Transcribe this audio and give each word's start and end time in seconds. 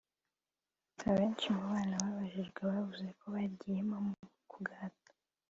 benshi 1.15 1.45
mu 1.55 1.63
bana 1.71 1.95
babajijwe 2.03 2.59
bavuze 2.69 3.07
ko 3.19 3.25
bagiyemo 3.33 3.95
ku 4.51 4.57
gahato 4.67 5.11